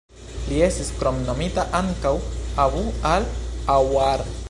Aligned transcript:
Li 0.51 0.55
estis 0.67 0.89
kromnomita 1.01 1.67
ankaŭ 1.81 2.15
"Abu-al-Aaŭar". 2.67 4.29